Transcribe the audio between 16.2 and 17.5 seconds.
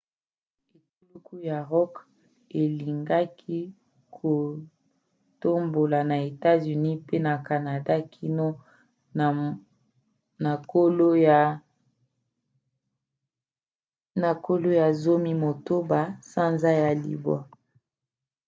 sanza ya libwa